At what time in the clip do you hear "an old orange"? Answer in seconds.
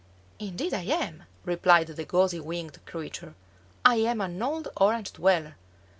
4.21-5.13